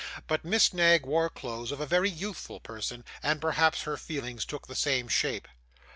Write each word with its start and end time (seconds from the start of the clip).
But 0.25 0.43
Miss 0.43 0.73
Knag 0.73 1.05
wore 1.05 1.29
clothes 1.29 1.71
of 1.71 1.79
a 1.79 1.85
very 1.85 2.09
youthful 2.09 2.59
pattern, 2.59 3.05
and 3.21 3.39
perhaps 3.39 3.83
her 3.83 3.97
feelings 3.97 4.45
took 4.45 4.65
the 4.65 4.73
same 4.73 5.07
shape. 5.07 5.47